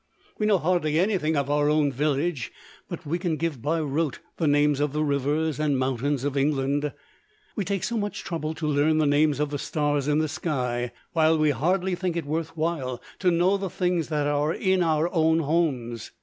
We 0.39 0.47
know 0.47 0.57
hardly 0.57 0.97
anything 0.99 1.37
of 1.37 1.47
our 1.51 1.69
own 1.69 1.91
village, 1.91 2.51
but 2.89 3.05
we 3.05 3.19
can 3.19 3.37
give 3.37 3.61
by 3.61 3.79
rote 3.79 4.17
the 4.37 4.47
names 4.47 4.79
of 4.79 4.93
the 4.93 5.03
rivers 5.03 5.59
and 5.59 5.77
mountains 5.77 6.23
of 6.23 6.35
England! 6.35 6.91
We 7.55 7.65
take 7.65 7.83
so 7.83 7.97
much 7.99 8.23
trouble 8.23 8.55
to 8.55 8.65
learn 8.65 8.97
the 8.97 9.05
names 9.05 9.39
of 9.39 9.51
the 9.51 9.59
stars 9.59 10.07
in 10.07 10.17
the 10.17 10.27
sky, 10.27 10.91
while 11.13 11.37
we 11.37 11.51
hardly 11.51 11.93
think 11.93 12.15
it 12.17 12.25
worth 12.25 12.57
while 12.57 12.99
to 13.19 13.29
know 13.29 13.57
the 13.57 13.69
things 13.69 14.07
that 14.07 14.25
are 14.25 14.51
in 14.51 14.81
our 14.81 15.07
own 15.13 15.37
homes! 15.41 16.09